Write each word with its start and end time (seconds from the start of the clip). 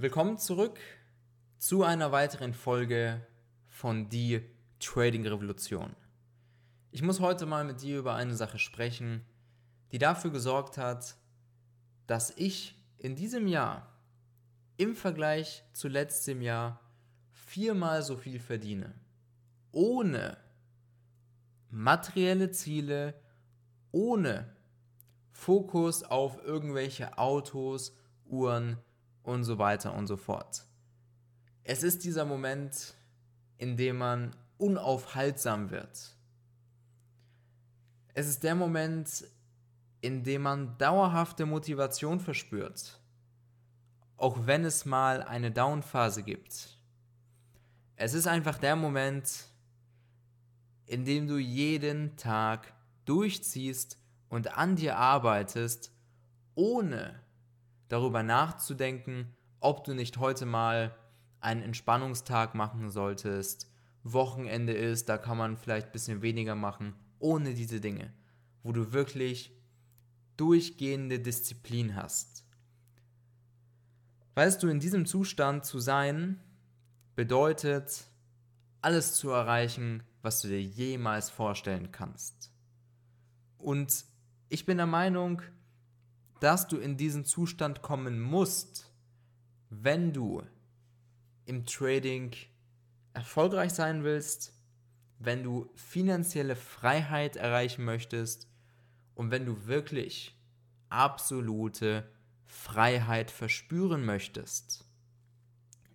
Willkommen 0.00 0.38
zurück 0.38 0.78
zu 1.58 1.84
einer 1.84 2.10
weiteren 2.10 2.54
Folge 2.54 3.20
von 3.68 4.08
Die 4.08 4.40
Trading 4.78 5.26
Revolution. 5.26 5.94
Ich 6.90 7.02
muss 7.02 7.20
heute 7.20 7.44
mal 7.44 7.66
mit 7.66 7.82
dir 7.82 7.98
über 7.98 8.14
eine 8.14 8.34
Sache 8.34 8.58
sprechen, 8.58 9.26
die 9.92 9.98
dafür 9.98 10.30
gesorgt 10.30 10.78
hat, 10.78 11.16
dass 12.06 12.32
ich 12.38 12.82
in 12.96 13.14
diesem 13.14 13.46
Jahr 13.46 13.92
im 14.78 14.96
Vergleich 14.96 15.64
zu 15.74 15.86
letztem 15.86 16.40
Jahr 16.40 16.80
viermal 17.32 18.02
so 18.02 18.16
viel 18.16 18.40
verdiene. 18.40 18.94
Ohne 19.70 20.38
materielle 21.68 22.50
Ziele, 22.52 23.20
ohne 23.92 24.56
Fokus 25.30 26.04
auf 26.04 26.42
irgendwelche 26.42 27.18
Autos, 27.18 27.94
Uhren 28.24 28.78
und 29.22 29.44
so 29.44 29.58
weiter 29.58 29.94
und 29.94 30.06
so 30.06 30.16
fort. 30.16 30.64
Es 31.64 31.82
ist 31.82 32.04
dieser 32.04 32.24
Moment, 32.24 32.94
in 33.58 33.76
dem 33.76 33.98
man 33.98 34.34
unaufhaltsam 34.58 35.70
wird. 35.70 36.14
Es 38.14 38.26
ist 38.26 38.42
der 38.42 38.54
Moment, 38.54 39.24
in 40.00 40.22
dem 40.24 40.42
man 40.42 40.76
dauerhafte 40.78 41.46
Motivation 41.46 42.20
verspürt, 42.20 43.00
auch 44.16 44.46
wenn 44.46 44.64
es 44.64 44.84
mal 44.84 45.22
eine 45.22 45.50
Downphase 45.50 46.22
gibt. 46.22 46.76
Es 47.96 48.14
ist 48.14 48.26
einfach 48.26 48.58
der 48.58 48.76
Moment, 48.76 49.46
in 50.86 51.04
dem 51.04 51.26
du 51.28 51.36
jeden 51.38 52.16
Tag 52.16 52.72
durchziehst 53.04 53.98
und 54.28 54.56
an 54.56 54.76
dir 54.76 54.96
arbeitest, 54.96 55.92
ohne 56.54 57.20
darüber 57.90 58.22
nachzudenken, 58.22 59.36
ob 59.60 59.84
du 59.84 59.92
nicht 59.92 60.16
heute 60.16 60.46
mal 60.46 60.96
einen 61.40 61.62
Entspannungstag 61.62 62.54
machen 62.54 62.90
solltest, 62.90 63.70
Wochenende 64.02 64.72
ist, 64.72 65.10
da 65.10 65.18
kann 65.18 65.36
man 65.36 65.58
vielleicht 65.58 65.88
ein 65.88 65.92
bisschen 65.92 66.22
weniger 66.22 66.54
machen, 66.54 66.94
ohne 67.18 67.52
diese 67.52 67.80
Dinge, 67.80 68.14
wo 68.62 68.72
du 68.72 68.92
wirklich 68.92 69.54
durchgehende 70.38 71.20
Disziplin 71.20 71.94
hast. 71.96 72.46
Weißt 74.34 74.62
du, 74.62 74.68
in 74.68 74.80
diesem 74.80 75.04
Zustand 75.04 75.66
zu 75.66 75.80
sein, 75.80 76.40
bedeutet, 77.14 78.06
alles 78.80 79.14
zu 79.14 79.28
erreichen, 79.28 80.02
was 80.22 80.40
du 80.40 80.48
dir 80.48 80.62
jemals 80.62 81.28
vorstellen 81.28 81.92
kannst. 81.92 82.50
Und 83.58 84.06
ich 84.48 84.64
bin 84.64 84.78
der 84.78 84.86
Meinung, 84.86 85.42
dass 86.40 86.66
du 86.66 86.78
in 86.78 86.96
diesen 86.96 87.24
Zustand 87.24 87.82
kommen 87.82 88.20
musst, 88.20 88.90
wenn 89.68 90.12
du 90.12 90.42
im 91.44 91.66
Trading 91.66 92.32
erfolgreich 93.12 93.72
sein 93.72 94.04
willst, 94.04 94.54
wenn 95.18 95.42
du 95.42 95.70
finanzielle 95.74 96.56
Freiheit 96.56 97.36
erreichen 97.36 97.84
möchtest 97.84 98.48
und 99.14 99.30
wenn 99.30 99.44
du 99.44 99.66
wirklich 99.66 100.34
absolute 100.88 102.08
Freiheit 102.46 103.30
verspüren 103.30 104.04
möchtest. 104.04 104.84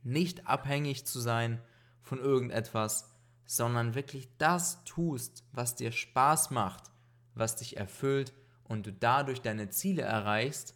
Nicht 0.04 0.48
abhängig 0.48 1.06
zu 1.08 1.20
sein 1.20 1.60
von 2.02 2.20
irgendetwas, 2.20 3.12
sondern 3.46 3.96
wirklich 3.96 4.30
das 4.38 4.84
tust, 4.84 5.44
was 5.52 5.76
dir 5.76 5.92
Spaß 5.92 6.52
macht, 6.52 6.92
was 7.34 7.56
dich 7.56 7.78
erfüllt 7.78 8.34
und 8.68 8.86
du 8.86 8.94
dadurch 8.94 9.42
deine 9.42 9.70
Ziele 9.70 10.02
erreichst, 10.02 10.76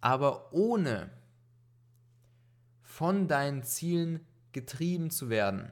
aber 0.00 0.52
ohne 0.52 1.10
von 2.82 3.28
deinen 3.28 3.62
Zielen 3.62 4.26
getrieben 4.52 5.10
zu 5.10 5.30
werden. 5.30 5.70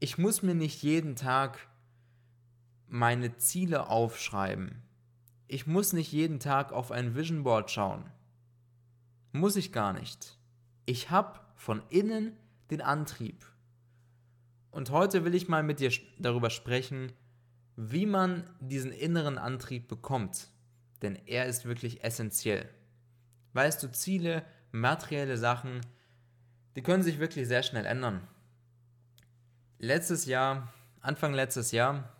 Ich 0.00 0.18
muss 0.18 0.42
mir 0.42 0.54
nicht 0.54 0.82
jeden 0.82 1.16
Tag 1.16 1.68
meine 2.86 3.36
Ziele 3.36 3.88
aufschreiben. 3.88 4.82
Ich 5.48 5.66
muss 5.66 5.92
nicht 5.92 6.12
jeden 6.12 6.40
Tag 6.40 6.72
auf 6.72 6.90
ein 6.90 7.14
Vision 7.14 7.42
Board 7.42 7.70
schauen. 7.70 8.04
Muss 9.32 9.56
ich 9.56 9.72
gar 9.72 9.92
nicht. 9.92 10.38
Ich 10.86 11.10
habe 11.10 11.40
von 11.56 11.82
innen 11.88 12.36
den 12.70 12.80
Antrieb. 12.80 13.44
Und 14.70 14.90
heute 14.90 15.24
will 15.24 15.34
ich 15.34 15.48
mal 15.48 15.62
mit 15.62 15.80
dir 15.80 15.90
darüber 16.18 16.50
sprechen, 16.50 17.12
wie 17.76 18.06
man 18.06 18.48
diesen 18.60 18.92
inneren 18.92 19.38
Antrieb 19.38 19.88
bekommt. 19.88 20.48
Denn 21.02 21.16
er 21.26 21.46
ist 21.46 21.64
wirklich 21.64 22.04
essentiell. 22.04 22.68
Weißt 23.52 23.82
du, 23.82 23.90
Ziele, 23.90 24.44
materielle 24.72 25.36
Sachen, 25.36 25.80
die 26.76 26.82
können 26.82 27.02
sich 27.02 27.18
wirklich 27.18 27.46
sehr 27.46 27.62
schnell 27.62 27.86
ändern. 27.86 28.26
Letztes 29.78 30.26
Jahr, 30.26 30.72
Anfang 31.00 31.34
letztes 31.34 31.72
Jahr, 31.72 32.12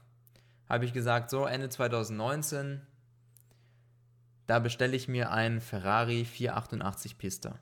habe 0.69 0.85
ich 0.85 0.93
gesagt, 0.93 1.31
so 1.31 1.47
Ende 1.47 1.69
2019, 1.69 2.83
da 4.47 4.59
bestelle 4.59 4.97
ich 4.97 5.09
mir 5.09 5.31
einen 5.31 5.61
Ferrari 5.61 6.25
488 6.25 7.19
Pista. 7.19 7.59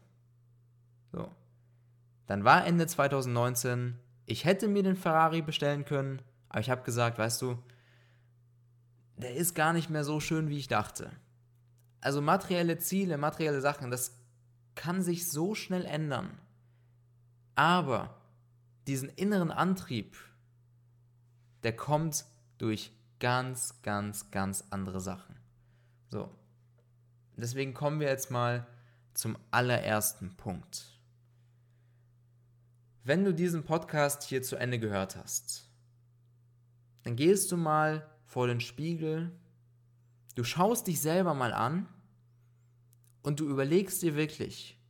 So. 1.12 1.31
Dann 2.26 2.44
war 2.44 2.66
Ende 2.66 2.86
2019, 2.86 3.98
ich 4.26 4.44
hätte 4.44 4.69
mir 4.69 4.82
den 4.82 4.97
Ferrari 4.97 5.42
bestellen 5.42 5.84
können, 5.84 6.22
aber 6.48 6.60
ich 6.60 6.70
habe 6.70 6.82
gesagt, 6.82 7.19
weißt 7.19 7.42
du, 7.42 7.62
der 9.17 9.34
ist 9.34 9.55
gar 9.55 9.73
nicht 9.73 9.91
mehr 9.91 10.05
so 10.05 10.21
schön, 10.21 10.49
wie 10.49 10.59
ich 10.59 10.69
dachte. 10.69 11.11
Also 12.00 12.21
materielle 12.21 12.78
Ziele, 12.78 13.19
materielle 13.19 13.61
Sachen, 13.61 13.91
das 13.91 14.19
kann 14.75 15.03
sich 15.03 15.31
so 15.31 15.55
schnell 15.55 15.84
ändern. 15.84 16.39
Aber 17.55 18.17
diesen 18.87 19.09
inneren 19.11 19.50
Antrieb, 19.50 20.17
der 21.62 21.77
kommt 21.77 22.25
durch 22.59 22.93
ganz, 23.21 23.83
ganz, 23.83 24.31
ganz 24.31 24.65
andere 24.71 25.00
Sachen. 25.00 25.37
So. 26.09 26.29
Deswegen 27.37 27.75
kommen 27.75 28.00
wir 28.00 28.09
jetzt 28.09 28.31
mal 28.31 28.67
zum 29.15 29.39
allerersten 29.50 30.37
Punkt. 30.37 30.99
Wenn 33.05 33.25
du 33.25 33.33
diesen 33.33 33.65
Podcast 33.65 34.23
hier 34.23 34.43
zu 34.43 34.56
Ende 34.56 34.79
gehört 34.79 35.17
hast, 35.17 35.69
dann 37.03 37.17
gehst 37.17 37.50
du 37.50 37.56
mal 37.56 38.09
vor 38.32 38.47
den 38.47 38.60
Spiegel, 38.60 39.31
du 40.37 40.43
schaust 40.43 40.87
dich 40.87 41.03
selber 41.03 41.34
mal 41.34 41.53
an 41.53 41.87
und 43.22 43.41
du 43.41 43.47
überlegst 43.47 44.00
dir 44.00 44.16
wirklich, 44.16 44.81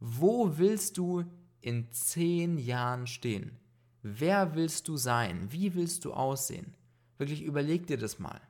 wo 0.00 0.58
willst 0.58 0.98
du 0.98 1.24
in 1.60 1.92
zehn 1.92 2.58
Jahren 2.58 3.06
stehen? 3.06 3.60
Wer 4.02 4.56
willst 4.56 4.88
du 4.88 4.96
sein? 4.96 5.52
Wie 5.52 5.76
willst 5.76 6.04
du 6.04 6.12
aussehen? 6.12 6.74
Wirklich 7.18 7.44
überleg 7.44 7.86
dir 7.86 7.98
das 7.98 8.18
mal. 8.18 8.40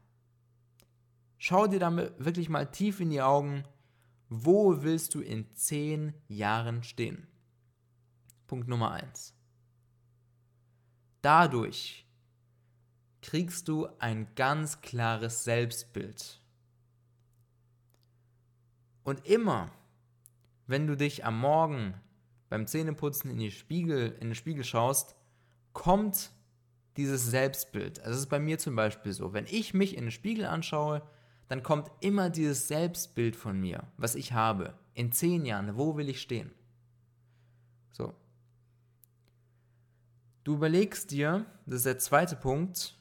Schau 1.36 1.66
dir 1.66 1.78
damit 1.78 2.14
wirklich 2.24 2.48
mal 2.48 2.70
tief 2.70 3.00
in 3.00 3.10
die 3.10 3.20
Augen, 3.20 3.64
wo 4.30 4.82
willst 4.82 5.14
du 5.14 5.20
in 5.20 5.44
zehn 5.54 6.14
Jahren 6.26 6.84
stehen? 6.84 7.26
Punkt 8.46 8.66
Nummer 8.66 8.92
eins. 8.92 9.34
Dadurch 11.20 12.06
kriegst 13.22 13.68
du 13.68 13.88
ein 13.98 14.26
ganz 14.34 14.80
klares 14.80 15.44
Selbstbild. 15.44 16.40
Und 19.02 19.26
immer, 19.26 19.70
wenn 20.66 20.86
du 20.86 20.96
dich 20.96 21.24
am 21.24 21.38
Morgen 21.38 21.94
beim 22.48 22.66
Zähneputzen 22.66 23.30
in, 23.30 23.38
die 23.38 23.50
Spiegel, 23.50 24.16
in 24.20 24.28
den 24.28 24.34
Spiegel 24.34 24.64
schaust, 24.64 25.16
kommt 25.72 26.30
dieses 26.96 27.26
Selbstbild. 27.26 28.00
Also 28.00 28.12
es 28.12 28.20
ist 28.20 28.28
bei 28.28 28.40
mir 28.40 28.58
zum 28.58 28.76
Beispiel 28.76 29.12
so, 29.12 29.32
wenn 29.32 29.46
ich 29.46 29.74
mich 29.74 29.96
in 29.96 30.04
den 30.04 30.10
Spiegel 30.10 30.46
anschaue, 30.46 31.02
dann 31.48 31.62
kommt 31.62 31.90
immer 32.00 32.30
dieses 32.30 32.68
Selbstbild 32.68 33.34
von 33.34 33.58
mir, 33.58 33.84
was 33.96 34.14
ich 34.14 34.32
habe. 34.32 34.74
In 34.94 35.12
zehn 35.12 35.44
Jahren, 35.44 35.76
wo 35.76 35.96
will 35.96 36.08
ich 36.08 36.20
stehen? 36.20 36.52
So. 37.92 38.14
Du 40.44 40.54
überlegst 40.54 41.10
dir, 41.10 41.46
das 41.66 41.78
ist 41.78 41.86
der 41.86 41.98
zweite 41.98 42.36
Punkt, 42.36 42.99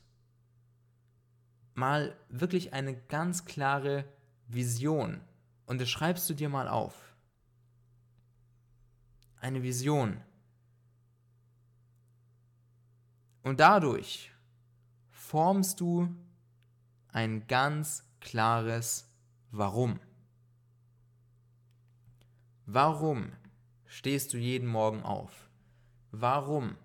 mal 1.79 2.15
wirklich 2.29 2.73
eine 2.73 2.95
ganz 2.95 3.45
klare 3.45 4.05
Vision 4.47 5.21
und 5.65 5.79
das 5.81 5.89
schreibst 5.89 6.29
du 6.29 6.33
dir 6.33 6.49
mal 6.49 6.67
auf 6.67 7.09
eine 9.41 9.63
Vision. 9.63 10.21
Und 13.43 13.59
dadurch 13.59 14.31
formst 15.11 15.79
du 15.79 16.13
ein 17.07 17.47
ganz 17.47 18.03
klares 18.19 19.09
Warum. 19.51 19.99
Warum 22.65 23.31
stehst 23.85 24.33
du 24.33 24.37
jeden 24.37 24.67
Morgen 24.67 25.01
auf? 25.01 25.49
Warum 26.11 26.77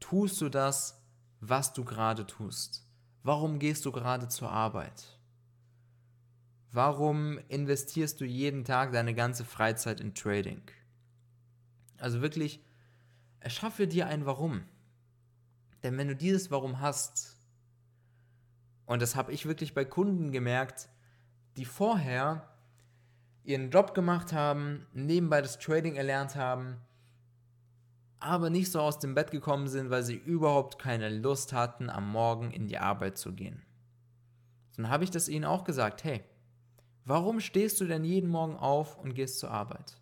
tust 0.00 0.40
du 0.40 0.48
das, 0.48 1.00
was 1.40 1.72
du 1.72 1.84
gerade 1.84 2.26
tust? 2.26 2.87
Warum 3.28 3.58
gehst 3.58 3.84
du 3.84 3.92
gerade 3.92 4.28
zur 4.28 4.50
Arbeit? 4.50 5.04
Warum 6.72 7.38
investierst 7.48 8.22
du 8.22 8.24
jeden 8.24 8.64
Tag 8.64 8.92
deine 8.92 9.12
ganze 9.12 9.44
Freizeit 9.44 10.00
in 10.00 10.14
Trading? 10.14 10.62
Also 11.98 12.22
wirklich, 12.22 12.64
erschaffe 13.40 13.86
dir 13.86 14.06
ein 14.06 14.24
Warum. 14.24 14.64
Denn 15.82 15.98
wenn 15.98 16.08
du 16.08 16.16
dieses 16.16 16.50
Warum 16.50 16.80
hast, 16.80 17.38
und 18.86 19.02
das 19.02 19.14
habe 19.14 19.30
ich 19.32 19.44
wirklich 19.44 19.74
bei 19.74 19.84
Kunden 19.84 20.32
gemerkt, 20.32 20.88
die 21.58 21.66
vorher 21.66 22.48
ihren 23.44 23.70
Job 23.70 23.92
gemacht 23.92 24.32
haben, 24.32 24.86
nebenbei 24.94 25.42
das 25.42 25.58
Trading 25.58 25.96
erlernt 25.96 26.34
haben, 26.34 26.78
aber 28.20 28.50
nicht 28.50 28.70
so 28.70 28.80
aus 28.80 28.98
dem 28.98 29.14
Bett 29.14 29.30
gekommen 29.30 29.68
sind, 29.68 29.90
weil 29.90 30.02
sie 30.02 30.16
überhaupt 30.16 30.78
keine 30.78 31.08
Lust 31.08 31.52
hatten, 31.52 31.90
am 31.90 32.10
Morgen 32.10 32.50
in 32.50 32.66
die 32.66 32.78
Arbeit 32.78 33.16
zu 33.16 33.32
gehen. 33.32 33.62
Dann 34.76 34.88
habe 34.88 35.04
ich 35.04 35.10
das 35.10 35.28
ihnen 35.28 35.44
auch 35.44 35.64
gesagt, 35.64 36.04
hey, 36.04 36.22
warum 37.04 37.40
stehst 37.40 37.80
du 37.80 37.86
denn 37.86 38.04
jeden 38.04 38.30
Morgen 38.30 38.56
auf 38.56 38.98
und 38.98 39.14
gehst 39.14 39.38
zur 39.38 39.50
Arbeit? 39.50 40.00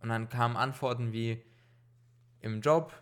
Und 0.00 0.08
dann 0.08 0.28
kamen 0.28 0.56
Antworten 0.56 1.12
wie, 1.12 1.42
im 2.40 2.60
Job, 2.60 2.92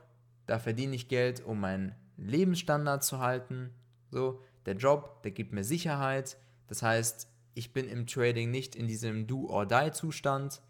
da 0.47 0.59
verdiene 0.59 0.95
ich 0.95 1.09
Geld, 1.09 1.45
um 1.45 1.61
meinen 1.61 1.95
Lebensstandard 2.17 3.03
zu 3.05 3.19
halten. 3.19 3.71
So, 4.11 4.41
der 4.67 4.77
Job, 4.77 5.23
der 5.23 5.33
gibt 5.33 5.53
mir 5.53 5.65
Sicherheit. 5.65 6.37
Das 6.67 6.83
heißt, 6.83 7.29
ich 7.55 7.73
bin 7.73 7.89
im 7.89 8.07
Trading 8.07 8.51
nicht 8.51 8.75
in 8.75 8.87
diesem 8.87 9.27
Do-or-Die-Zustand. 9.27 10.63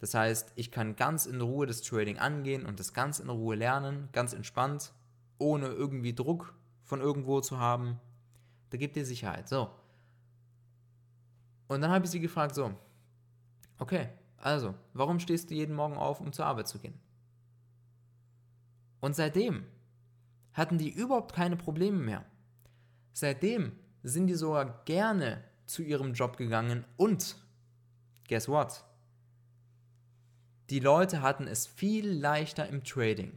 Das 0.00 0.14
heißt, 0.14 0.52
ich 0.56 0.70
kann 0.70 0.96
ganz 0.96 1.26
in 1.26 1.40
Ruhe 1.40 1.66
das 1.66 1.82
Trading 1.82 2.18
angehen 2.18 2.66
und 2.66 2.80
das 2.80 2.92
ganz 2.92 3.18
in 3.20 3.30
Ruhe 3.30 3.54
lernen, 3.54 4.08
ganz 4.12 4.32
entspannt, 4.32 4.92
ohne 5.38 5.68
irgendwie 5.68 6.14
Druck 6.14 6.54
von 6.82 7.00
irgendwo 7.00 7.40
zu 7.40 7.58
haben. 7.58 8.00
Da 8.70 8.76
gibt 8.76 8.96
dir 8.96 9.06
Sicherheit. 9.06 9.48
So. 9.48 9.70
Und 11.68 11.80
dann 11.80 11.90
habe 11.90 12.04
ich 12.04 12.10
sie 12.10 12.20
gefragt, 12.20 12.54
so, 12.54 12.74
okay, 13.78 14.08
also, 14.36 14.74
warum 14.92 15.20
stehst 15.20 15.50
du 15.50 15.54
jeden 15.54 15.74
Morgen 15.74 15.96
auf, 15.96 16.20
um 16.20 16.32
zur 16.32 16.46
Arbeit 16.46 16.68
zu 16.68 16.78
gehen? 16.78 17.00
Und 19.00 19.16
seitdem 19.16 19.64
hatten 20.52 20.78
die 20.78 20.90
überhaupt 20.90 21.34
keine 21.34 21.56
Probleme 21.56 21.98
mehr. 21.98 22.24
Seitdem 23.12 23.72
sind 24.02 24.26
die 24.26 24.34
sogar 24.34 24.84
gerne 24.84 25.42
zu 25.66 25.82
ihrem 25.82 26.12
Job 26.12 26.36
gegangen 26.36 26.84
und 26.96 27.36
guess 28.28 28.48
what? 28.48 28.84
Die 30.70 30.80
Leute 30.80 31.20
hatten 31.20 31.46
es 31.46 31.66
viel 31.66 32.10
leichter 32.10 32.66
im 32.68 32.84
Trading. 32.84 33.36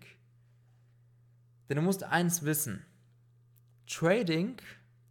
Denn 1.68 1.76
du 1.76 1.82
musst 1.82 2.04
eins 2.04 2.44
wissen. 2.44 2.86
Trading, 3.86 4.58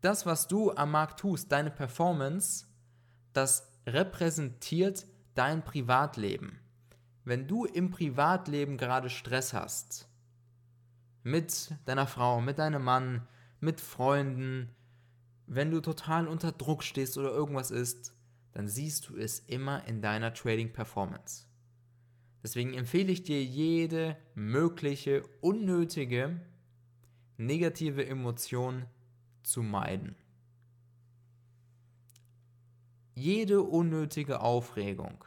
das, 0.01 0.25
was 0.25 0.49
du 0.49 0.73
am 0.73 0.93
Markt 0.93 1.21
tust, 1.21 1.53
deine 1.53 1.71
Performance, 1.71 2.67
das 3.33 3.71
repräsentiert 3.87 5.07
dein 5.35 5.63
Privatleben. 5.63 6.59
Wenn 7.25 7.47
du 7.47 7.65
im 7.65 7.91
Privatleben 7.91 8.79
gerade 8.79 9.11
Stress 9.11 9.53
hast, 9.53 10.09
mit 11.23 11.75
deiner 11.85 12.07
Frau, 12.07 12.41
mit 12.41 12.59
deinem 12.59 12.85
Mann, 12.85 13.27
mit 13.61 13.81
Freunden, 13.81 14.71
wenn 15.47 15.71
du 15.71 15.81
total 15.81 16.29
unter 16.29 16.53
Druck 16.53 16.83
stehst 16.83 17.19
oder 17.19 17.31
irgendwas 17.31 17.71
ist, 17.71 18.15
dann 18.53 18.69
siehst 18.69 19.09
du 19.09 19.17
es 19.17 19.41
immer 19.41 19.87
in 19.87 20.01
deiner 20.01 20.33
Trading 20.33 20.73
Performance. 20.73 21.46
Deswegen 22.47 22.75
empfehle 22.75 23.11
ich 23.11 23.25
dir 23.25 23.43
jede 23.43 24.17
mögliche 24.37 25.25
unnötige 25.41 26.41
negative 27.39 28.07
Emotion 28.07 28.85
zu 29.43 29.65
meiden. 29.65 30.15
Jede 33.17 33.63
unnötige 33.63 34.43
Aufregung 34.43 35.25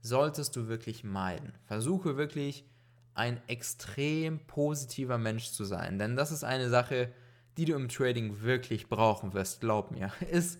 solltest 0.00 0.56
du 0.56 0.68
wirklich 0.68 1.04
meiden. 1.04 1.52
Versuche 1.66 2.16
wirklich 2.16 2.64
ein 3.12 3.42
extrem 3.46 4.38
positiver 4.46 5.18
Mensch 5.18 5.50
zu 5.50 5.64
sein, 5.66 5.98
denn 5.98 6.16
das 6.16 6.32
ist 6.32 6.44
eine 6.44 6.70
Sache, 6.70 7.12
die 7.58 7.66
du 7.66 7.74
im 7.74 7.90
Trading 7.90 8.40
wirklich 8.40 8.88
brauchen 8.88 9.34
wirst, 9.34 9.60
glaub 9.60 9.90
mir. 9.90 10.14
Es 10.30 10.56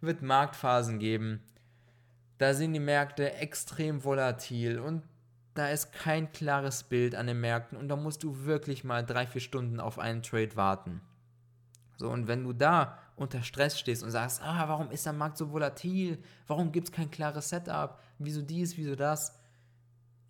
wird 0.00 0.22
Marktphasen 0.22 0.98
geben, 0.98 1.42
da 2.38 2.54
sind 2.54 2.72
die 2.72 2.80
Märkte 2.80 3.34
extrem 3.34 4.02
volatil 4.04 4.78
und 4.78 5.02
da 5.58 5.68
ist 5.68 5.92
kein 5.92 6.30
klares 6.32 6.84
Bild 6.84 7.14
an 7.14 7.26
den 7.26 7.40
Märkten 7.40 7.76
und 7.76 7.88
da 7.88 7.96
musst 7.96 8.22
du 8.22 8.44
wirklich 8.44 8.84
mal 8.84 9.04
drei, 9.04 9.26
vier 9.26 9.40
Stunden 9.40 9.80
auf 9.80 9.98
einen 9.98 10.22
Trade 10.22 10.54
warten. 10.56 11.00
So, 11.96 12.08
und 12.08 12.28
wenn 12.28 12.44
du 12.44 12.52
da 12.52 12.96
unter 13.16 13.42
Stress 13.42 13.78
stehst 13.78 14.04
und 14.04 14.12
sagst, 14.12 14.40
ah, 14.42 14.68
warum 14.68 14.90
ist 14.90 15.04
der 15.04 15.12
Markt 15.12 15.36
so 15.36 15.50
volatil? 15.50 16.22
Warum 16.46 16.70
gibt 16.70 16.88
es 16.88 16.92
kein 16.92 17.10
klares 17.10 17.48
Setup? 17.48 17.98
Wieso 18.18 18.40
dies, 18.40 18.76
wieso 18.76 18.94
das? 18.94 19.36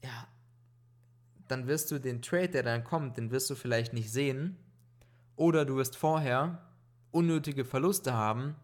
Ja, 0.02 0.26
dann 1.46 1.66
wirst 1.66 1.90
du 1.90 1.98
den 1.98 2.22
Trade, 2.22 2.48
der 2.48 2.62
dann 2.62 2.84
kommt, 2.84 3.18
den 3.18 3.30
wirst 3.30 3.50
du 3.50 3.54
vielleicht 3.54 3.92
nicht 3.92 4.10
sehen 4.10 4.56
oder 5.36 5.66
du 5.66 5.76
wirst 5.76 5.96
vorher 5.96 6.62
unnötige 7.10 7.64
Verluste 7.64 8.14
haben, 8.14 8.56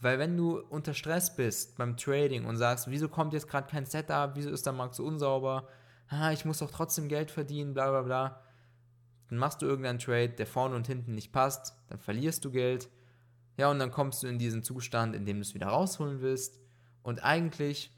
weil 0.00 0.18
wenn 0.18 0.36
du 0.36 0.60
unter 0.60 0.94
Stress 0.94 1.34
bist 1.34 1.76
beim 1.76 1.96
Trading 1.96 2.44
und 2.44 2.56
sagst, 2.56 2.90
wieso 2.90 3.08
kommt 3.08 3.32
jetzt 3.32 3.48
gerade 3.48 3.70
kein 3.70 3.86
Setup, 3.86 4.32
wieso 4.34 4.50
ist 4.50 4.66
der 4.66 4.72
Markt 4.72 4.94
so 4.94 5.04
unsauber, 5.04 5.68
ah, 6.08 6.32
ich 6.32 6.44
muss 6.44 6.58
doch 6.58 6.70
trotzdem 6.70 7.08
Geld 7.08 7.30
verdienen, 7.30 7.74
bla 7.74 7.90
bla 7.90 8.02
bla, 8.02 8.42
dann 9.28 9.38
machst 9.38 9.62
du 9.62 9.66
irgendeinen 9.66 9.98
Trade, 9.98 10.30
der 10.30 10.46
vorne 10.46 10.76
und 10.76 10.86
hinten 10.86 11.14
nicht 11.14 11.32
passt, 11.32 11.74
dann 11.88 11.98
verlierst 11.98 12.44
du 12.44 12.50
Geld, 12.50 12.90
ja, 13.56 13.70
und 13.70 13.78
dann 13.78 13.90
kommst 13.90 14.22
du 14.22 14.26
in 14.26 14.38
diesen 14.38 14.62
Zustand, 14.62 15.14
in 15.14 15.24
dem 15.24 15.36
du 15.36 15.42
es 15.42 15.54
wieder 15.54 15.68
rausholen 15.68 16.20
willst. 16.20 16.60
Und 17.02 17.24
eigentlich 17.24 17.90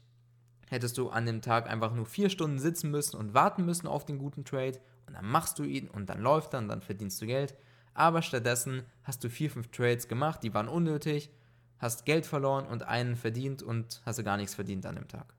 hättest 0.69 0.97
du 0.97 1.09
an 1.09 1.25
dem 1.25 1.41
Tag 1.41 1.69
einfach 1.69 1.93
nur 1.93 2.05
vier 2.05 2.29
Stunden 2.29 2.59
sitzen 2.59 2.91
müssen 2.91 3.17
und 3.17 3.33
warten 3.33 3.65
müssen 3.65 3.87
auf 3.87 4.05
den 4.05 4.19
guten 4.19 4.45
Trade. 4.45 4.79
Und 5.05 5.15
dann 5.15 5.25
machst 5.25 5.59
du 5.59 5.63
ihn 5.63 5.89
und 5.89 6.07
dann 6.09 6.21
läuft 6.21 6.53
er 6.53 6.59
und 6.59 6.69
dann 6.69 6.81
verdienst 6.81 7.21
du 7.21 7.25
Geld. 7.25 7.55
Aber 7.93 8.21
stattdessen 8.21 8.83
hast 9.03 9.23
du 9.23 9.29
vier, 9.29 9.49
fünf 9.49 9.69
Trades 9.71 10.07
gemacht, 10.07 10.43
die 10.43 10.53
waren 10.53 10.69
unnötig, 10.69 11.31
hast 11.79 12.05
Geld 12.05 12.25
verloren 12.25 12.67
und 12.67 12.83
einen 12.83 13.15
verdient 13.15 13.63
und 13.63 14.01
hast 14.05 14.19
du 14.19 14.23
gar 14.23 14.37
nichts 14.37 14.55
verdient 14.55 14.85
an 14.85 14.95
dem 14.95 15.07
Tag. 15.07 15.33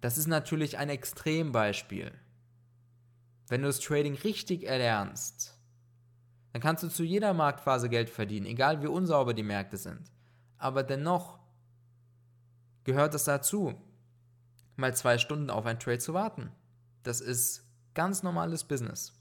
Das 0.00 0.18
ist 0.18 0.26
natürlich 0.26 0.78
ein 0.78 0.88
Extrembeispiel. 0.88 2.12
Wenn 3.48 3.62
du 3.62 3.68
das 3.68 3.80
Trading 3.80 4.14
richtig 4.14 4.64
erlernst, 4.64 5.58
dann 6.52 6.62
kannst 6.62 6.82
du 6.82 6.88
zu 6.88 7.04
jeder 7.04 7.34
Marktphase 7.34 7.88
Geld 7.88 8.10
verdienen, 8.10 8.46
egal 8.46 8.82
wie 8.82 8.86
unsauber 8.86 9.34
die 9.34 9.42
Märkte 9.42 9.76
sind. 9.76 10.10
Aber 10.56 10.82
dennoch 10.82 11.38
gehört 12.84 13.14
es 13.14 13.24
dazu, 13.24 13.74
mal 14.76 14.94
zwei 14.94 15.18
Stunden 15.18 15.50
auf 15.50 15.66
ein 15.66 15.78
Trade 15.78 15.98
zu 15.98 16.14
warten. 16.14 16.50
Das 17.02 17.20
ist 17.20 17.68
Ganz 17.98 18.22
normales 18.22 18.62
Business. 18.62 19.12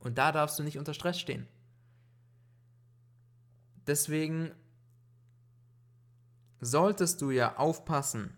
Und 0.00 0.18
da 0.18 0.32
darfst 0.32 0.58
du 0.58 0.64
nicht 0.64 0.76
unter 0.76 0.92
Stress 0.92 1.20
stehen. 1.20 1.46
Deswegen 3.88 4.52
solltest 6.60 7.22
du 7.22 7.30
ja 7.30 7.56
aufpassen 7.56 8.36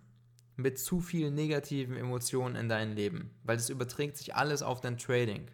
mit 0.55 0.79
zu 0.79 1.01
vielen 1.01 1.35
negativen 1.35 1.97
Emotionen 1.97 2.55
in 2.55 2.69
deinem 2.69 2.95
Leben, 2.95 3.31
weil 3.43 3.57
es 3.57 3.69
überträgt 3.69 4.17
sich 4.17 4.37
alles 4.37 4.63
auf 4.63 4.81
dein 4.81 4.97
Trading. 4.97 5.51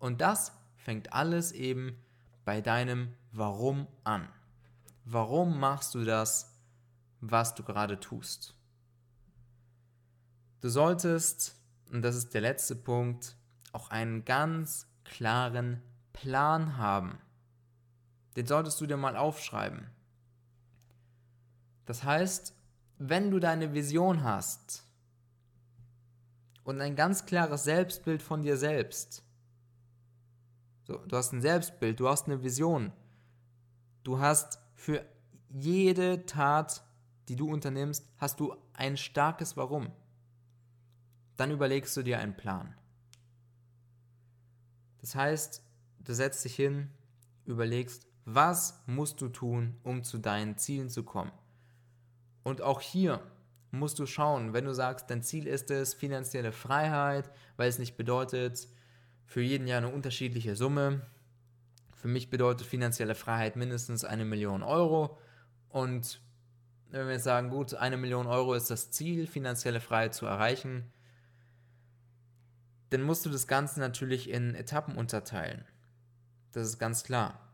Und 0.00 0.20
das 0.20 0.50
fängt 0.76 1.12
alles 1.12 1.52
eben 1.52 1.96
bei 2.44 2.60
deinem 2.60 3.14
Warum 3.30 3.86
an. 4.02 4.28
Warum 5.04 5.60
machst 5.60 5.94
du 5.94 6.04
das, 6.04 6.58
was 7.20 7.54
du 7.54 7.62
gerade 7.62 8.00
tust? 8.00 8.56
Du 10.60 10.68
solltest 10.68 11.54
und 11.92 12.02
das 12.02 12.16
ist 12.16 12.34
der 12.34 12.40
letzte 12.40 12.74
Punkt, 12.74 13.36
auch 13.70 13.90
einen 13.90 14.24
ganz 14.24 14.88
klaren 15.04 15.80
Plan 16.12 16.78
haben. 16.78 17.18
Den 18.36 18.46
solltest 18.46 18.80
du 18.80 18.86
dir 18.86 18.96
mal 18.96 19.16
aufschreiben. 19.16 19.90
Das 21.86 22.04
heißt, 22.04 22.54
wenn 22.98 23.30
du 23.30 23.40
deine 23.40 23.72
Vision 23.72 24.22
hast 24.22 24.84
und 26.64 26.80
ein 26.80 26.94
ganz 26.94 27.26
klares 27.26 27.64
Selbstbild 27.64 28.22
von 28.22 28.42
dir 28.42 28.56
selbst, 28.56 29.24
so, 30.84 30.98
du 30.98 31.16
hast 31.16 31.32
ein 31.32 31.40
Selbstbild, 31.40 31.98
du 31.98 32.08
hast 32.08 32.26
eine 32.26 32.42
Vision, 32.42 32.92
du 34.04 34.18
hast 34.18 34.58
für 34.74 35.04
jede 35.48 36.26
Tat, 36.26 36.84
die 37.28 37.36
du 37.36 37.50
unternimmst, 37.50 38.06
hast 38.18 38.38
du 38.38 38.54
ein 38.74 38.96
starkes 38.96 39.56
Warum. 39.56 39.90
Dann 41.36 41.50
überlegst 41.50 41.96
du 41.96 42.02
dir 42.02 42.18
einen 42.18 42.36
Plan. 42.36 42.74
Das 45.00 45.14
heißt, 45.14 45.62
du 46.00 46.14
setzt 46.14 46.44
dich 46.44 46.54
hin, 46.54 46.90
überlegst, 47.46 48.06
was 48.34 48.82
musst 48.86 49.20
du 49.20 49.28
tun, 49.28 49.76
um 49.82 50.02
zu 50.02 50.18
deinen 50.18 50.56
Zielen 50.56 50.88
zu 50.88 51.02
kommen. 51.02 51.32
Und 52.42 52.62
auch 52.62 52.80
hier 52.80 53.20
musst 53.70 53.98
du 53.98 54.06
schauen, 54.06 54.52
wenn 54.52 54.64
du 54.64 54.72
sagst, 54.72 55.10
dein 55.10 55.22
Ziel 55.22 55.46
ist 55.46 55.70
es 55.70 55.94
finanzielle 55.94 56.52
Freiheit, 56.52 57.30
weil 57.56 57.68
es 57.68 57.78
nicht 57.78 57.96
bedeutet 57.96 58.68
für 59.26 59.42
jeden 59.42 59.66
Jahr 59.66 59.78
eine 59.78 59.92
unterschiedliche 59.92 60.56
Summe. 60.56 61.06
Für 61.94 62.08
mich 62.08 62.30
bedeutet 62.30 62.66
finanzielle 62.66 63.14
Freiheit 63.14 63.56
mindestens 63.56 64.04
eine 64.04 64.24
Million 64.24 64.62
Euro 64.62 65.18
Und 65.68 66.20
wenn 66.90 67.06
wir 67.06 67.14
jetzt 67.14 67.24
sagen, 67.24 67.50
gut, 67.50 67.74
eine 67.74 67.96
Million 67.96 68.26
Euro 68.26 68.54
ist 68.54 68.70
das 68.70 68.90
Ziel, 68.90 69.26
finanzielle 69.26 69.80
Freiheit 69.80 70.14
zu 70.14 70.26
erreichen, 70.26 70.92
dann 72.90 73.02
musst 73.02 73.24
du 73.24 73.30
das 73.30 73.46
Ganze 73.46 73.78
natürlich 73.78 74.28
in 74.28 74.54
Etappen 74.56 74.96
unterteilen. 74.96 75.64
Das 76.52 76.66
ist 76.66 76.78
ganz 76.78 77.04
klar. 77.04 77.49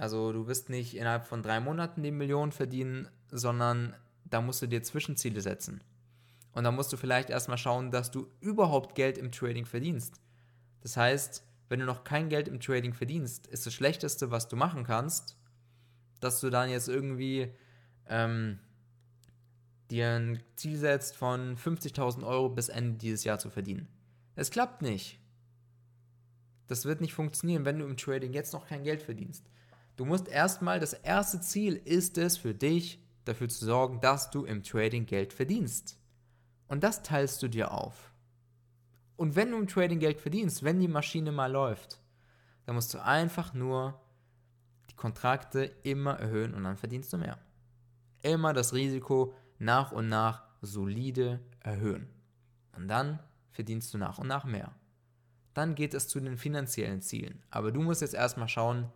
Also 0.00 0.32
du 0.32 0.46
wirst 0.46 0.70
nicht 0.70 0.96
innerhalb 0.96 1.26
von 1.26 1.42
drei 1.42 1.60
Monaten 1.60 2.02
die 2.02 2.10
Million 2.10 2.52
verdienen, 2.52 3.06
sondern 3.30 3.94
da 4.24 4.40
musst 4.40 4.62
du 4.62 4.66
dir 4.66 4.82
Zwischenziele 4.82 5.42
setzen. 5.42 5.84
Und 6.52 6.64
da 6.64 6.70
musst 6.70 6.90
du 6.90 6.96
vielleicht 6.96 7.28
erstmal 7.28 7.58
schauen, 7.58 7.90
dass 7.90 8.10
du 8.10 8.26
überhaupt 8.40 8.94
Geld 8.94 9.18
im 9.18 9.30
Trading 9.30 9.66
verdienst. 9.66 10.18
Das 10.80 10.96
heißt, 10.96 11.44
wenn 11.68 11.80
du 11.80 11.84
noch 11.84 12.02
kein 12.02 12.30
Geld 12.30 12.48
im 12.48 12.60
Trading 12.60 12.94
verdienst, 12.94 13.46
ist 13.48 13.66
das 13.66 13.74
Schlechteste, 13.74 14.30
was 14.30 14.48
du 14.48 14.56
machen 14.56 14.84
kannst, 14.84 15.36
dass 16.20 16.40
du 16.40 16.48
dann 16.48 16.70
jetzt 16.70 16.88
irgendwie 16.88 17.52
ähm, 18.08 18.58
dir 19.90 20.12
ein 20.12 20.42
Ziel 20.56 20.78
setzt 20.78 21.14
von 21.14 21.58
50.000 21.58 22.26
Euro 22.26 22.48
bis 22.48 22.70
Ende 22.70 22.96
dieses 22.96 23.24
Jahr 23.24 23.38
zu 23.38 23.50
verdienen. 23.50 23.86
Es 24.34 24.50
klappt 24.50 24.80
nicht. 24.80 25.20
Das 26.68 26.86
wird 26.86 27.02
nicht 27.02 27.12
funktionieren, 27.12 27.66
wenn 27.66 27.78
du 27.78 27.84
im 27.84 27.98
Trading 27.98 28.32
jetzt 28.32 28.54
noch 28.54 28.66
kein 28.66 28.82
Geld 28.82 29.02
verdienst. 29.02 29.44
Du 30.00 30.06
musst 30.06 30.28
erstmal, 30.28 30.80
das 30.80 30.94
erste 30.94 31.42
Ziel 31.42 31.74
ist 31.76 32.16
es 32.16 32.38
für 32.38 32.54
dich, 32.54 33.04
dafür 33.26 33.50
zu 33.50 33.66
sorgen, 33.66 34.00
dass 34.00 34.30
du 34.30 34.46
im 34.46 34.62
Trading 34.62 35.04
Geld 35.04 35.34
verdienst. 35.34 35.98
Und 36.68 36.82
das 36.82 37.02
teilst 37.02 37.42
du 37.42 37.48
dir 37.48 37.70
auf. 37.70 38.10
Und 39.16 39.36
wenn 39.36 39.50
du 39.50 39.58
im 39.58 39.68
Trading 39.68 39.98
Geld 39.98 40.18
verdienst, 40.18 40.62
wenn 40.62 40.80
die 40.80 40.88
Maschine 40.88 41.32
mal 41.32 41.52
läuft, 41.52 42.00
dann 42.64 42.76
musst 42.76 42.94
du 42.94 43.04
einfach 43.04 43.52
nur 43.52 44.00
die 44.88 44.96
Kontrakte 44.96 45.64
immer 45.82 46.18
erhöhen 46.18 46.54
und 46.54 46.64
dann 46.64 46.78
verdienst 46.78 47.12
du 47.12 47.18
mehr. 47.18 47.38
Immer 48.22 48.54
das 48.54 48.72
Risiko 48.72 49.34
nach 49.58 49.92
und 49.92 50.08
nach 50.08 50.44
solide 50.62 51.40
erhöhen. 51.58 52.08
Und 52.74 52.88
dann 52.88 53.18
verdienst 53.50 53.92
du 53.92 53.98
nach 53.98 54.16
und 54.16 54.28
nach 54.28 54.46
mehr. 54.46 54.74
Dann 55.52 55.74
geht 55.74 55.92
es 55.92 56.08
zu 56.08 56.20
den 56.20 56.38
finanziellen 56.38 57.02
Zielen. 57.02 57.42
Aber 57.50 57.70
du 57.70 57.82
musst 57.82 58.00
jetzt 58.00 58.14
erstmal 58.14 58.48
schauen, 58.48 58.90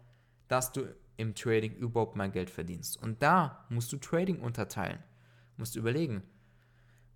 dass 0.48 0.72
du 0.72 0.94
im 1.16 1.34
Trading 1.34 1.74
überhaupt 1.74 2.16
mal 2.16 2.30
Geld 2.30 2.50
verdienst. 2.50 3.00
Und 3.02 3.22
da 3.22 3.64
musst 3.68 3.92
du 3.92 3.96
Trading 3.96 4.40
unterteilen. 4.40 4.98
Du 5.56 5.62
musst 5.62 5.76
überlegen, 5.76 6.22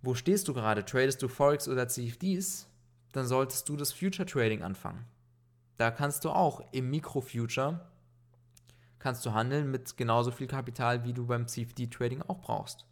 wo 0.01 0.15
stehst 0.15 0.47
du 0.47 0.53
gerade? 0.53 0.85
Tradest 0.85 1.21
du 1.21 1.27
Forex 1.27 1.67
oder 1.67 1.87
CFDs? 1.87 2.69
Dann 3.11 3.27
solltest 3.27 3.67
du 3.67 3.75
das 3.75 3.91
Future 3.91 4.25
Trading 4.25 4.63
anfangen. 4.63 5.05
Da 5.77 5.91
kannst 5.91 6.25
du 6.25 6.29
auch 6.29 6.61
im 6.71 6.89
Mikro-Future 6.89 7.79
kannst 8.99 9.25
du 9.25 9.33
handeln 9.33 9.71
mit 9.71 9.97
genauso 9.97 10.29
viel 10.29 10.47
Kapital, 10.47 11.03
wie 11.03 11.13
du 11.13 11.25
beim 11.25 11.47
CFD 11.47 11.87
Trading 11.87 12.21
auch 12.23 12.39
brauchst. 12.39 12.85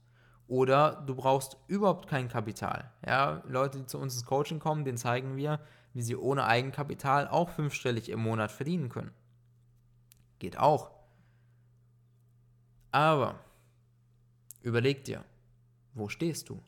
Oder 0.47 1.03
du 1.05 1.15
brauchst 1.15 1.57
überhaupt 1.67 2.07
kein 2.07 2.29
Kapital. 2.29 2.89
Ja, 3.05 3.43
Leute, 3.47 3.79
die 3.79 3.85
zu 3.85 3.99
uns 3.99 4.15
ins 4.15 4.25
Coaching 4.25 4.59
kommen, 4.59 4.85
denen 4.85 4.97
zeigen 4.97 5.35
wir, 5.35 5.59
wie 5.93 6.01
sie 6.01 6.15
ohne 6.15 6.45
Eigenkapital 6.45 7.27
auch 7.27 7.49
fünfstellig 7.49 8.09
im 8.09 8.21
Monat 8.21 8.51
verdienen 8.51 8.87
können. 8.87 9.11
Geht 10.39 10.57
auch. 10.57 10.91
Aber 12.91 13.39
überleg 14.61 15.03
dir, 15.03 15.23
wo 15.93 16.09
stehst 16.09 16.49
du? 16.49 16.61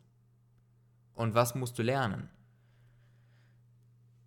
Und 1.14 1.34
was 1.34 1.54
musst 1.54 1.78
du 1.78 1.82
lernen? 1.82 2.28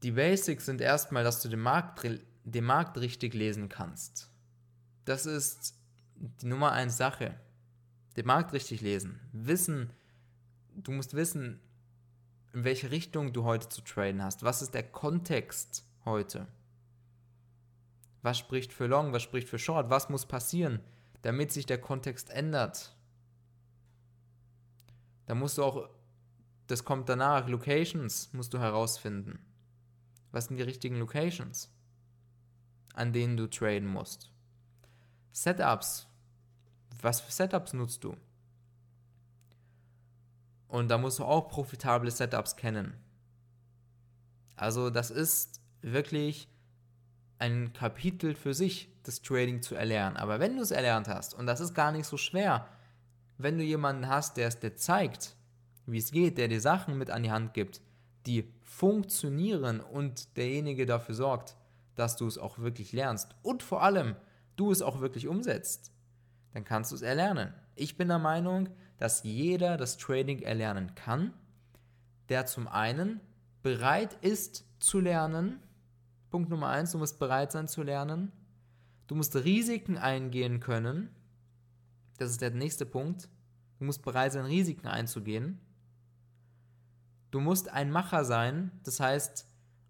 Die 0.03 0.11
Basics 0.11 0.65
sind 0.65 0.81
erstmal, 0.81 1.23
dass 1.23 1.41
du 1.41 1.49
den 1.49 1.61
Markt, 1.61 2.07
den 2.43 2.63
Markt 2.63 2.97
richtig 2.97 3.33
lesen 3.33 3.69
kannst. 3.69 4.29
Das 5.05 5.25
ist 5.25 5.75
die 6.15 6.45
Nummer 6.45 6.71
eins 6.71 6.97
Sache 6.97 7.39
den 8.15 8.25
Markt 8.25 8.53
richtig 8.53 8.81
lesen, 8.81 9.19
wissen, 9.31 9.91
du 10.75 10.91
musst 10.91 11.15
wissen, 11.15 11.59
in 12.53 12.63
welche 12.63 12.91
Richtung 12.91 13.33
du 13.33 13.43
heute 13.43 13.69
zu 13.69 13.81
traden 13.81 14.21
hast. 14.21 14.43
Was 14.43 14.61
ist 14.61 14.73
der 14.73 14.83
Kontext 14.83 15.85
heute? 16.05 16.47
Was 18.23 18.39
spricht 18.39 18.73
für 18.73 18.87
Long, 18.87 19.13
was 19.13 19.21
spricht 19.21 19.49
für 19.49 19.59
Short? 19.59 19.89
Was 19.89 20.09
muss 20.09 20.25
passieren, 20.25 20.79
damit 21.21 21.51
sich 21.51 21.65
der 21.65 21.79
Kontext 21.79 22.29
ändert? 22.29 22.95
Da 25.25 25.35
musst 25.35 25.57
du 25.57 25.63
auch, 25.63 25.89
das 26.67 26.85
kommt 26.85 27.09
danach, 27.09 27.47
Locations 27.47 28.31
musst 28.33 28.53
du 28.53 28.59
herausfinden. 28.59 29.39
Was 30.31 30.45
sind 30.45 30.57
die 30.57 30.63
richtigen 30.63 30.95
Locations, 30.95 31.69
an 32.93 33.11
denen 33.13 33.37
du 33.37 33.47
traden 33.47 33.87
musst? 33.87 34.31
Setups, 35.33 36.07
was 37.01 37.19
für 37.19 37.31
Setups 37.31 37.73
nutzt 37.73 38.03
du? 38.03 38.15
Und 40.69 40.87
da 40.87 40.97
musst 40.97 41.19
du 41.19 41.25
auch 41.25 41.49
profitable 41.49 42.09
Setups 42.09 42.55
kennen. 42.55 42.93
Also 44.55 44.89
das 44.89 45.11
ist 45.11 45.61
wirklich 45.81 46.47
ein 47.39 47.73
Kapitel 47.73 48.35
für 48.35 48.53
sich, 48.53 48.89
das 49.03 49.21
Trading 49.21 49.61
zu 49.61 49.75
erlernen. 49.75 50.17
Aber 50.17 50.39
wenn 50.39 50.55
du 50.55 50.61
es 50.61 50.71
erlernt 50.71 51.07
hast, 51.07 51.33
und 51.33 51.45
das 51.45 51.59
ist 51.59 51.73
gar 51.73 51.91
nicht 51.91 52.05
so 52.05 52.17
schwer, 52.17 52.67
wenn 53.37 53.57
du 53.57 53.63
jemanden 53.63 54.07
hast, 54.07 54.37
der 54.37 54.47
es 54.47 54.59
dir 54.59 54.75
zeigt, 54.75 55.35
wie 55.85 55.97
es 55.97 56.11
geht, 56.11 56.37
der 56.37 56.47
dir 56.47 56.61
Sachen 56.61 56.97
mit 56.97 57.09
an 57.09 57.23
die 57.23 57.31
Hand 57.31 57.53
gibt, 57.53 57.81
die 58.25 58.53
funktionieren 58.61 59.81
und 59.81 60.37
derjenige 60.37 60.85
dafür 60.85 61.15
sorgt, 61.15 61.57
dass 61.95 62.15
du 62.15 62.25
es 62.27 62.37
auch 62.37 62.59
wirklich 62.59 62.93
lernst 62.93 63.35
und 63.41 63.61
vor 63.61 63.83
allem 63.83 64.15
du 64.55 64.71
es 64.71 64.81
auch 64.81 65.01
wirklich 65.01 65.27
umsetzt, 65.27 65.91
dann 66.53 66.63
kannst 66.63 66.91
du 66.91 66.95
es 66.95 67.01
erlernen. 67.01 67.53
Ich 67.75 67.97
bin 67.97 68.07
der 68.07 68.19
Meinung, 68.19 68.69
dass 68.97 69.23
jeder 69.23 69.77
das 69.77 69.97
Trading 69.97 70.41
erlernen 70.41 70.95
kann, 70.95 71.33
der 72.29 72.45
zum 72.45 72.67
einen 72.67 73.19
bereit 73.61 74.17
ist 74.21 74.65
zu 74.79 74.99
lernen. 74.99 75.59
Punkt 76.33 76.49
Nummer 76.49 76.69
eins, 76.69 76.91
du 76.91 76.97
musst 76.97 77.19
bereit 77.19 77.51
sein 77.51 77.67
zu 77.67 77.83
lernen. 77.83 78.31
Du 79.05 79.13
musst 79.13 79.35
Risiken 79.35 79.99
eingehen 79.99 80.59
können. 80.59 81.13
Das 82.17 82.31
ist 82.31 82.41
der 82.41 82.49
nächste 82.49 82.87
Punkt. 82.87 83.29
Du 83.77 83.85
musst 83.85 84.01
bereit 84.01 84.31
sein, 84.31 84.45
Risiken 84.45 84.87
einzugehen. 84.87 85.61
Du 87.29 87.39
musst 87.39 87.69
ein 87.69 87.91
Macher 87.91 88.25
sein, 88.25 88.71
das 88.83 88.99
heißt 88.99 89.47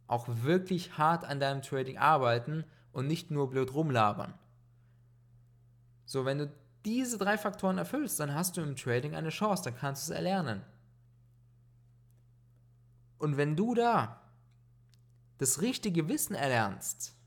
auch 0.08 0.28
wirklich 0.28 0.98
hart 0.98 1.24
an 1.24 1.40
deinem 1.40 1.62
Trading 1.62 1.98
arbeiten 1.98 2.66
und 2.92 3.08
nicht 3.08 3.32
nur 3.32 3.50
blöd 3.50 3.74
rumlabern. 3.74 4.34
So, 6.04 6.26
wenn 6.26 6.40
du 6.40 6.54
diese 6.84 7.18
drei 7.18 7.38
Faktoren 7.38 7.78
erfüllst, 7.78 8.20
dann 8.20 8.36
hast 8.36 8.58
du 8.58 8.62
im 8.62 8.76
Trading 8.76 9.16
eine 9.16 9.30
Chance, 9.30 9.64
dann 9.64 9.78
kannst 9.78 10.10
du 10.10 10.12
es 10.12 10.18
erlernen. 10.18 10.62
Und 13.18 13.38
wenn 13.38 13.56
du 13.56 13.74
da 13.76 14.23
das 15.44 15.62
richtige 15.62 16.08
Wissen 16.08 16.36
erlernst, 16.36 17.18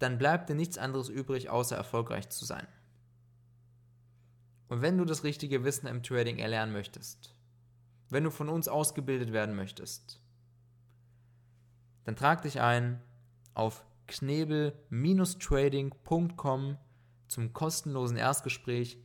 dann 0.00 0.18
bleibt 0.18 0.50
dir 0.50 0.56
nichts 0.56 0.76
anderes 0.76 1.08
übrig, 1.08 1.48
außer 1.48 1.76
erfolgreich 1.76 2.28
zu 2.28 2.44
sein. 2.44 2.66
Und 4.66 4.82
wenn 4.82 4.98
du 4.98 5.04
das 5.04 5.22
richtige 5.22 5.62
Wissen 5.62 5.86
im 5.86 6.02
Trading 6.02 6.38
erlernen 6.38 6.72
möchtest, 6.72 7.36
wenn 8.10 8.24
du 8.24 8.32
von 8.32 8.48
uns 8.48 8.66
ausgebildet 8.66 9.32
werden 9.32 9.54
möchtest, 9.54 10.20
dann 12.02 12.16
trag 12.16 12.42
dich 12.42 12.60
ein 12.60 13.00
auf 13.54 13.86
knebel-trading.com 14.08 16.78
zum 17.28 17.52
kostenlosen 17.52 18.16
Erstgespräch. 18.16 18.98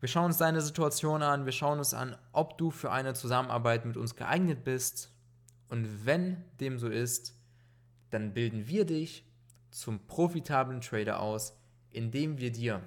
Wir 0.00 0.08
schauen 0.08 0.26
uns 0.26 0.38
deine 0.38 0.60
Situation 0.60 1.22
an, 1.22 1.44
wir 1.44 1.52
schauen 1.52 1.78
uns 1.78 1.94
an, 1.94 2.16
ob 2.32 2.58
du 2.58 2.72
für 2.72 2.90
eine 2.90 3.14
Zusammenarbeit 3.14 3.84
mit 3.84 3.96
uns 3.96 4.16
geeignet 4.16 4.64
bist. 4.64 5.12
Und 5.70 6.04
wenn 6.04 6.44
dem 6.58 6.78
so 6.78 6.88
ist, 6.88 7.34
dann 8.10 8.34
bilden 8.34 8.66
wir 8.66 8.84
dich 8.84 9.24
zum 9.70 10.00
profitablen 10.06 10.80
Trader 10.80 11.20
aus, 11.20 11.56
indem 11.90 12.38
wir 12.38 12.50
dir 12.50 12.82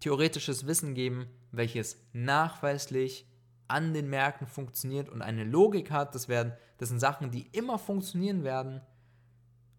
theoretisches 0.00 0.66
Wissen 0.66 0.94
geben, 0.94 1.26
welches 1.52 1.98
nachweislich 2.12 3.26
an 3.68 3.92
den 3.92 4.08
Märkten 4.08 4.46
funktioniert 4.46 5.10
und 5.10 5.20
eine 5.20 5.44
Logik 5.44 5.90
hat. 5.90 6.14
Das, 6.14 6.28
werden, 6.28 6.54
das 6.78 6.88
sind 6.88 6.98
Sachen, 6.98 7.30
die 7.30 7.46
immer 7.52 7.78
funktionieren 7.78 8.42
werden, 8.42 8.80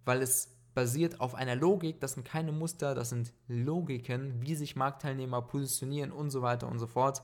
weil 0.05 0.21
es 0.21 0.55
basiert 0.75 1.19
auf 1.19 1.33
einer 1.33 1.55
Logik, 1.55 1.99
das 1.99 2.13
sind 2.13 2.25
keine 2.25 2.51
Muster, 2.51 2.93
das 2.93 3.09
sind 3.09 3.33
Logiken, 3.47 4.39
wie 4.41 4.53
sich 4.53 4.75
Marktteilnehmer 4.75 5.41
positionieren 5.41 6.11
und 6.11 6.29
so 6.29 6.43
weiter 6.43 6.67
und 6.67 6.77
so 6.77 6.85
fort. 6.85 7.23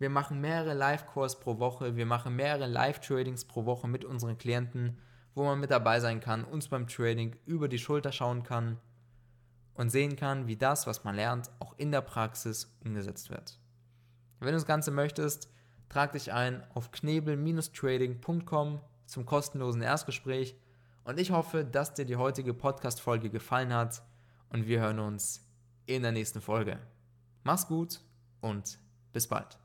Wir 0.00 0.08
machen 0.08 0.40
mehrere 0.40 0.72
Live-Calls 0.72 1.40
pro 1.40 1.58
Woche, 1.58 1.94
wir 1.94 2.06
machen 2.06 2.34
mehrere 2.34 2.66
Live-Tradings 2.66 3.44
pro 3.44 3.66
Woche 3.66 3.86
mit 3.86 4.02
unseren 4.02 4.38
Klienten, 4.38 4.96
wo 5.34 5.44
man 5.44 5.60
mit 5.60 5.70
dabei 5.70 6.00
sein 6.00 6.20
kann, 6.20 6.42
uns 6.42 6.68
beim 6.68 6.86
Trading 6.86 7.36
über 7.44 7.68
die 7.68 7.78
Schulter 7.78 8.10
schauen 8.10 8.42
kann 8.42 8.78
und 9.74 9.90
sehen 9.90 10.16
kann, 10.16 10.46
wie 10.46 10.56
das, 10.56 10.86
was 10.86 11.04
man 11.04 11.16
lernt, 11.16 11.50
auch 11.58 11.74
in 11.76 11.92
der 11.92 12.00
Praxis 12.00 12.74
umgesetzt 12.82 13.28
wird. 13.28 13.60
Wenn 14.38 14.48
du 14.48 14.54
das 14.54 14.64
Ganze 14.64 14.90
möchtest, 14.90 15.52
trag 15.90 16.12
dich 16.12 16.32
ein 16.32 16.64
auf 16.72 16.92
knebel-trading.com 16.92 18.80
zum 19.04 19.26
kostenlosen 19.26 19.82
Erstgespräch 19.82 20.56
und 21.04 21.20
ich 21.20 21.30
hoffe, 21.30 21.62
dass 21.62 21.92
dir 21.92 22.06
die 22.06 22.16
heutige 22.16 22.54
Podcast-Folge 22.54 23.28
gefallen 23.28 23.74
hat 23.74 24.02
und 24.48 24.66
wir 24.66 24.80
hören 24.80 24.98
uns 24.98 25.46
in 25.84 26.00
der 26.00 26.12
nächsten 26.12 26.40
Folge. 26.40 26.78
Mach's 27.42 27.66
gut 27.66 28.00
und 28.40 28.78
bis 29.12 29.28
bald. 29.28 29.59